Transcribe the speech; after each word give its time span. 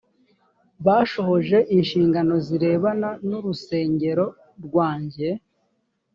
bashohoje 0.85 1.57
inshingano 1.77 2.33
zirebana 2.45 3.09
n 3.27 3.29
urusengero 3.39 4.25
rwanjye 4.65 5.27